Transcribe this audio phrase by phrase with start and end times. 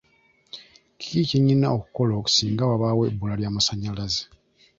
[0.99, 4.21] Kiki kye nnina okukola singa wabaawo ebbula ly'amasannyalaze?